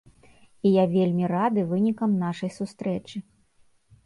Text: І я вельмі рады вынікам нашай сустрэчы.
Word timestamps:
І 0.69 0.71
я 0.75 0.85
вельмі 0.95 1.29
рады 1.33 1.67
вынікам 1.75 2.17
нашай 2.25 2.51
сустрэчы. 2.57 3.17